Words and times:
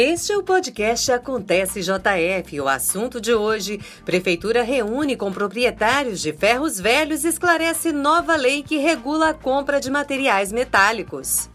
Este 0.00 0.32
é 0.32 0.38
o 0.38 0.44
podcast 0.44 1.10
Acontece 1.10 1.80
JF. 1.80 2.60
O 2.60 2.68
assunto 2.68 3.20
de 3.20 3.34
hoje: 3.34 3.80
Prefeitura 4.04 4.62
reúne 4.62 5.16
com 5.16 5.32
proprietários 5.32 6.20
de 6.20 6.32
ferros 6.32 6.78
velhos 6.78 7.24
e 7.24 7.28
esclarece 7.28 7.90
nova 7.90 8.36
lei 8.36 8.62
que 8.62 8.76
regula 8.76 9.30
a 9.30 9.34
compra 9.34 9.80
de 9.80 9.90
materiais 9.90 10.52
metálicos. 10.52 11.50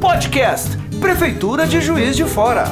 Podcast 0.00 0.70
Prefeitura 0.98 1.66
de 1.66 1.82
Juiz 1.82 2.16
de 2.16 2.24
Fora. 2.24 2.64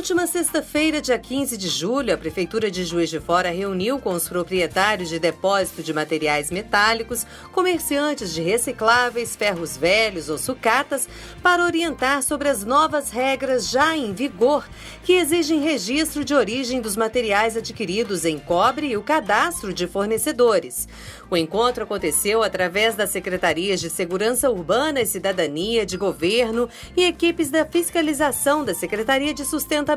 Última 0.00 0.26
sexta-feira, 0.26 0.98
dia 0.98 1.18
15 1.18 1.58
de 1.58 1.68
julho, 1.68 2.14
a 2.14 2.16
Prefeitura 2.16 2.70
de 2.70 2.86
Juiz 2.86 3.10
de 3.10 3.20
Fora 3.20 3.50
reuniu 3.50 3.98
com 3.98 4.14
os 4.14 4.26
proprietários 4.26 5.10
de 5.10 5.18
depósito 5.18 5.82
de 5.82 5.92
materiais 5.92 6.50
metálicos, 6.50 7.26
comerciantes 7.52 8.32
de 8.32 8.40
recicláveis, 8.40 9.36
ferros 9.36 9.76
velhos 9.76 10.30
ou 10.30 10.38
sucatas, 10.38 11.06
para 11.42 11.62
orientar 11.62 12.22
sobre 12.22 12.48
as 12.48 12.64
novas 12.64 13.10
regras 13.10 13.68
já 13.68 13.94
em 13.94 14.14
vigor, 14.14 14.66
que 15.04 15.12
exigem 15.12 15.60
registro 15.60 16.24
de 16.24 16.34
origem 16.34 16.80
dos 16.80 16.96
materiais 16.96 17.54
adquiridos 17.54 18.24
em 18.24 18.38
cobre 18.38 18.86
e 18.86 18.96
o 18.96 19.02
cadastro 19.02 19.70
de 19.70 19.86
fornecedores. 19.86 20.88
O 21.30 21.36
encontro 21.36 21.84
aconteceu 21.84 22.42
através 22.42 22.94
das 22.94 23.10
secretarias 23.10 23.78
de 23.78 23.90
Segurança 23.90 24.50
Urbana 24.50 25.02
e 25.02 25.06
Cidadania, 25.06 25.84
de 25.84 25.98
Governo 25.98 26.70
e 26.96 27.04
equipes 27.04 27.50
da 27.50 27.66
fiscalização 27.66 28.64
da 28.64 28.72
Secretaria 28.74 29.34
de 29.34 29.44
Sustentabilidade 29.44 29.89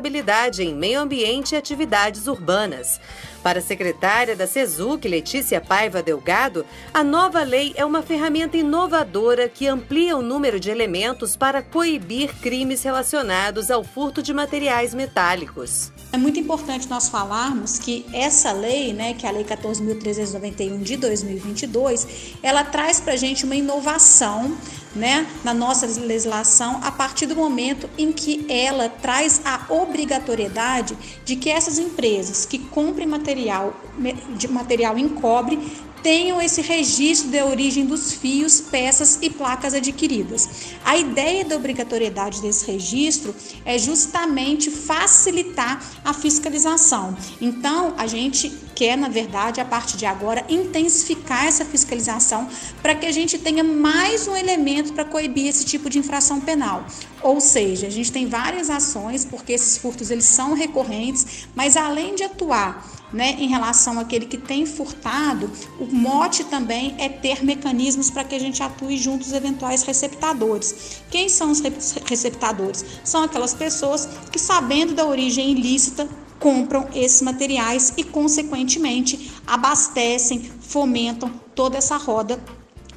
em 0.62 0.74
Meio 0.74 1.00
Ambiente 1.00 1.52
e 1.52 1.56
Atividades 1.56 2.26
Urbanas. 2.26 3.00
Para 3.42 3.58
a 3.58 3.62
secretária 3.62 4.34
da 4.34 4.46
SESUC, 4.46 5.06
Letícia 5.06 5.60
Paiva 5.60 6.02
Delgado, 6.02 6.64
a 6.94 7.04
nova 7.04 7.42
lei 7.42 7.74
é 7.76 7.84
uma 7.84 8.02
ferramenta 8.02 8.56
inovadora 8.56 9.48
que 9.50 9.66
amplia 9.66 10.16
o 10.16 10.22
número 10.22 10.58
de 10.58 10.70
elementos 10.70 11.36
para 11.36 11.62
coibir 11.62 12.34
crimes 12.40 12.82
relacionados 12.82 13.70
ao 13.70 13.84
furto 13.84 14.22
de 14.22 14.32
materiais 14.32 14.94
metálicos. 14.94 15.92
É 16.10 16.16
muito 16.16 16.40
importante 16.40 16.88
nós 16.88 17.08
falarmos 17.08 17.78
que 17.78 18.06
essa 18.12 18.50
lei, 18.52 18.92
né, 18.92 19.14
que 19.14 19.26
é 19.26 19.28
a 19.28 19.32
Lei 19.32 19.44
14.391 19.44 20.82
de 20.82 20.96
2022, 20.96 22.06
ela 22.42 22.64
traz 22.64 22.98
para 22.98 23.12
a 23.12 23.16
gente 23.16 23.44
uma 23.44 23.56
inovação 23.56 24.56
né, 24.94 25.26
na 25.42 25.52
nossa 25.52 25.86
legislação 26.00 26.80
a 26.82 26.90
partir 26.90 27.26
do 27.26 27.34
momento 27.34 27.88
em 27.98 28.12
que 28.12 28.46
ela 28.48 28.88
traz 28.88 29.40
a 29.44 29.66
obrigatoriedade 29.68 30.96
de 31.24 31.36
que 31.36 31.50
essas 31.50 31.78
empresas 31.78 32.46
que 32.46 32.58
comprem 32.58 33.06
material, 33.06 33.74
de 34.36 34.48
material 34.48 34.96
em 34.96 35.08
cobre 35.08 35.58
tenham 36.04 36.38
esse 36.38 36.60
registro 36.60 37.30
da 37.30 37.46
origem 37.46 37.86
dos 37.86 38.12
fios, 38.12 38.60
peças 38.60 39.18
e 39.22 39.30
placas 39.30 39.72
adquiridas. 39.72 40.46
A 40.84 40.98
ideia 40.98 41.46
da 41.46 41.56
obrigatoriedade 41.56 42.42
desse 42.42 42.70
registro 42.70 43.34
é 43.64 43.78
justamente 43.78 44.70
facilitar 44.70 45.82
a 46.04 46.12
fiscalização. 46.12 47.16
Então, 47.40 47.94
a 47.96 48.06
gente 48.06 48.50
quer, 48.74 48.98
na 48.98 49.08
verdade, 49.08 49.62
a 49.62 49.64
partir 49.64 49.96
de 49.96 50.04
agora, 50.04 50.44
intensificar 50.46 51.46
essa 51.46 51.64
fiscalização 51.64 52.48
para 52.82 52.94
que 52.94 53.06
a 53.06 53.12
gente 53.12 53.38
tenha 53.38 53.64
mais 53.64 54.28
um 54.28 54.36
elemento 54.36 54.92
para 54.92 55.06
coibir 55.06 55.46
esse 55.46 55.64
tipo 55.64 55.88
de 55.88 55.98
infração 55.98 56.38
penal. 56.38 56.84
Ou 57.22 57.40
seja, 57.40 57.86
a 57.86 57.90
gente 57.90 58.12
tem 58.12 58.26
várias 58.26 58.68
ações, 58.68 59.24
porque 59.24 59.54
esses 59.54 59.78
furtos 59.78 60.10
eles 60.10 60.26
são 60.26 60.52
recorrentes, 60.52 61.46
mas 61.54 61.78
além 61.78 62.14
de 62.14 62.24
atuar 62.24 62.93
né, 63.14 63.36
em 63.38 63.46
relação 63.46 64.00
àquele 64.00 64.26
que 64.26 64.36
tem 64.36 64.66
furtado, 64.66 65.48
o 65.78 65.86
mote 65.86 66.42
também 66.42 66.96
é 66.98 67.08
ter 67.08 67.44
mecanismos 67.44 68.10
para 68.10 68.24
que 68.24 68.34
a 68.34 68.38
gente 68.40 68.60
atue 68.60 68.98
junto 68.98 69.24
aos 69.24 69.32
eventuais 69.32 69.84
receptadores. 69.84 71.00
Quem 71.10 71.28
são 71.28 71.52
os 71.52 71.60
receptadores? 72.04 72.84
São 73.04 73.22
aquelas 73.22 73.54
pessoas 73.54 74.08
que, 74.32 74.38
sabendo 74.38 74.94
da 74.94 75.06
origem 75.06 75.52
ilícita, 75.52 76.08
compram 76.40 76.88
esses 76.92 77.22
materiais 77.22 77.92
e, 77.96 78.02
consequentemente, 78.02 79.32
abastecem, 79.46 80.50
fomentam 80.60 81.30
toda 81.54 81.78
essa 81.78 81.96
roda 81.96 82.38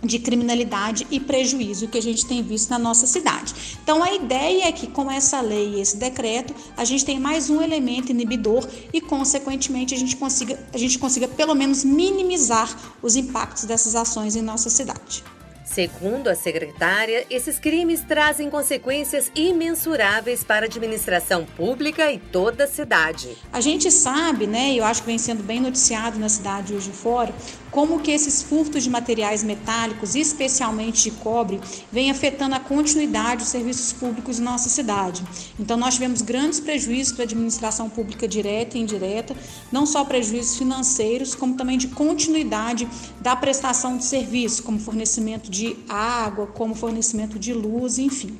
de 0.03 0.19
criminalidade 0.19 1.07
e 1.09 1.19
prejuízo 1.19 1.87
que 1.87 1.97
a 1.97 2.01
gente 2.01 2.25
tem 2.25 2.41
visto 2.41 2.69
na 2.69 2.79
nossa 2.79 3.07
cidade. 3.07 3.53
Então 3.83 4.03
a 4.03 4.13
ideia 4.13 4.67
é 4.67 4.71
que 4.71 4.87
com 4.87 5.09
essa 5.09 5.41
lei 5.41 5.75
e 5.75 5.81
esse 5.81 5.97
decreto, 5.97 6.53
a 6.75 6.85
gente 6.85 7.05
tem 7.05 7.19
mais 7.19 7.49
um 7.49 7.61
elemento 7.61 8.11
inibidor 8.11 8.67
e 8.93 9.01
consequentemente 9.01 9.93
a 9.93 9.97
gente 9.97 10.15
consiga 10.15 10.59
a 10.73 10.77
gente 10.77 10.99
consiga 10.99 11.27
pelo 11.27 11.55
menos 11.55 11.83
minimizar 11.83 12.75
os 13.01 13.15
impactos 13.15 13.65
dessas 13.65 13.95
ações 13.95 14.35
em 14.35 14.41
nossa 14.41 14.69
cidade. 14.69 15.23
Segundo 15.67 16.29
a 16.29 16.33
secretária, 16.33 17.25
esses 17.29 17.59
crimes 17.59 18.01
trazem 18.01 18.49
consequências 18.49 19.29
imensuráveis 19.35 20.41
para 20.41 20.65
a 20.65 20.69
administração 20.69 21.45
pública 21.45 22.09
e 22.11 22.17
toda 22.17 22.63
a 22.63 22.67
cidade. 22.67 23.37
A 23.51 23.59
gente 23.59 23.91
sabe, 23.91 24.47
né, 24.47 24.71
e 24.71 24.77
eu 24.77 24.85
acho 24.85 25.01
que 25.01 25.07
vem 25.07 25.17
sendo 25.17 25.43
bem 25.43 25.59
noticiado 25.59 26.17
na 26.17 26.29
cidade 26.29 26.73
hoje 26.73 26.91
fora, 26.91 27.35
como 27.69 27.99
que 27.99 28.11
esses 28.11 28.41
furtos 28.41 28.85
de 28.85 28.89
materiais 28.89 29.43
metálicos, 29.43 30.15
especialmente 30.15 31.03
de 31.03 31.11
cobre, 31.11 31.59
vem 31.91 32.09
afetando 32.09 32.55
a 32.55 32.59
continuidade 32.59 33.41
dos 33.43 33.49
serviços 33.49 33.91
públicos 33.91 34.39
em 34.39 34.43
nossa 34.43 34.69
cidade. 34.69 35.23
Então 35.59 35.75
nós 35.75 35.95
tivemos 35.95 36.21
grandes 36.21 36.61
prejuízos 36.61 37.13
para 37.13 37.23
a 37.23 37.25
administração 37.25 37.89
pública 37.89 38.27
direta 38.27 38.77
e 38.77 38.81
indireta, 38.81 39.35
não 39.71 39.85
só 39.85 40.03
prejuízos 40.05 40.57
financeiros, 40.57 41.35
como 41.35 41.55
também 41.55 41.77
de 41.77 41.89
continuidade 41.89 42.87
da 43.19 43.35
prestação 43.35 43.97
de 43.97 44.05
serviço, 44.05 44.63
como 44.63 44.79
fornecimento 44.79 45.51
de 45.51 45.56
água, 45.87 46.47
como 46.47 46.75
fornecimento 46.75 47.37
de 47.39 47.53
luz, 47.53 47.97
enfim. 47.97 48.37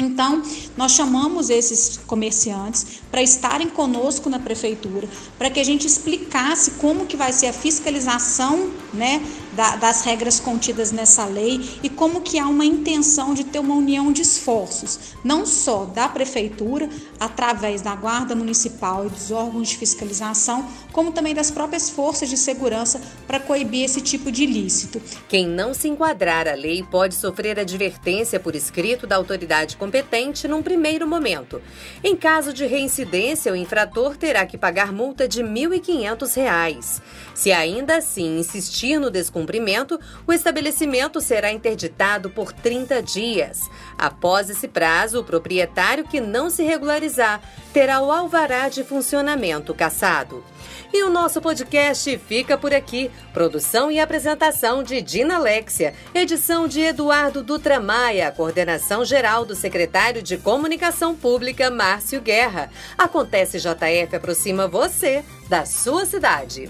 Então, 0.00 0.42
nós 0.76 0.92
chamamos 0.92 1.50
esses 1.50 1.96
comerciantes 2.06 3.00
para 3.10 3.20
estarem 3.20 3.68
conosco 3.68 4.30
na 4.30 4.38
prefeitura, 4.38 5.08
para 5.36 5.50
que 5.50 5.58
a 5.58 5.64
gente 5.64 5.88
explicasse 5.88 6.70
como 6.72 7.04
que 7.04 7.16
vai 7.16 7.32
ser 7.32 7.48
a 7.48 7.52
fiscalização, 7.52 8.70
né, 8.94 9.20
da, 9.58 9.74
das 9.74 10.02
regras 10.02 10.38
contidas 10.38 10.92
nessa 10.92 11.24
lei 11.24 11.80
e 11.82 11.88
como 11.88 12.20
que 12.20 12.38
há 12.38 12.46
uma 12.46 12.64
intenção 12.64 13.34
de 13.34 13.42
ter 13.42 13.58
uma 13.58 13.74
união 13.74 14.12
de 14.12 14.22
esforços, 14.22 15.16
não 15.24 15.44
só 15.44 15.84
da 15.84 16.08
prefeitura, 16.08 16.88
através 17.18 17.82
da 17.82 17.92
guarda 17.96 18.36
municipal 18.36 19.04
e 19.04 19.08
dos 19.08 19.32
órgãos 19.32 19.70
de 19.70 19.76
fiscalização, 19.76 20.64
como 20.92 21.10
também 21.10 21.34
das 21.34 21.50
próprias 21.50 21.90
forças 21.90 22.28
de 22.28 22.36
segurança 22.36 23.02
para 23.26 23.40
coibir 23.40 23.84
esse 23.84 24.00
tipo 24.00 24.30
de 24.30 24.44
ilícito. 24.44 25.02
Quem 25.28 25.48
não 25.48 25.74
se 25.74 25.88
enquadrar 25.88 26.46
à 26.46 26.54
lei 26.54 26.84
pode 26.84 27.16
sofrer 27.16 27.58
advertência 27.58 28.38
por 28.38 28.54
escrito 28.54 29.08
da 29.08 29.16
autoridade 29.16 29.76
competente 29.76 30.46
num 30.46 30.62
primeiro 30.62 31.04
momento. 31.04 31.60
Em 32.04 32.14
caso 32.14 32.52
de 32.52 32.64
reincidência, 32.64 33.52
o 33.52 33.56
infrator 33.56 34.16
terá 34.16 34.46
que 34.46 34.56
pagar 34.56 34.92
multa 34.92 35.26
de 35.26 35.42
R$ 35.42 35.48
1.500. 35.48 37.02
Se 37.34 37.50
ainda 37.50 37.96
assim 37.96 38.38
insistir 38.38 39.00
no 39.00 39.10
descumprimento, 39.10 39.47
cumprimento, 39.48 39.98
o 40.26 40.32
estabelecimento 40.32 41.22
será 41.22 41.50
interditado 41.50 42.28
por 42.28 42.52
30 42.52 43.02
dias. 43.02 43.58
Após 43.96 44.50
esse 44.50 44.68
prazo, 44.68 45.20
o 45.20 45.24
proprietário 45.24 46.04
que 46.04 46.20
não 46.20 46.50
se 46.50 46.62
regularizar 46.62 47.40
terá 47.72 48.02
o 48.02 48.12
alvará 48.12 48.68
de 48.68 48.84
funcionamento 48.84 49.72
cassado. 49.72 50.44
E 50.92 51.02
o 51.02 51.08
nosso 51.08 51.40
podcast 51.40 52.18
fica 52.28 52.58
por 52.58 52.74
aqui. 52.74 53.10
Produção 53.32 53.90
e 53.90 53.98
apresentação 53.98 54.82
de 54.82 55.00
Dina 55.00 55.36
Alexia, 55.36 55.94
edição 56.14 56.68
de 56.68 56.80
Eduardo 56.80 57.42
Dutra 57.42 57.80
Maia, 57.80 58.30
coordenação 58.30 59.04
geral 59.04 59.46
do 59.46 59.54
secretário 59.54 60.22
de 60.22 60.36
Comunicação 60.36 61.14
Pública, 61.14 61.70
Márcio 61.70 62.20
Guerra. 62.20 62.70
Acontece 62.98 63.58
JF 63.58 64.16
aproxima 64.16 64.68
você 64.68 65.24
da 65.48 65.64
sua 65.64 66.04
cidade. 66.04 66.68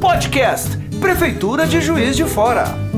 Podcast 0.00 0.89
Prefeitura 1.00 1.66
de 1.66 1.80
Juiz 1.80 2.14
de 2.14 2.24
Fora. 2.26 2.89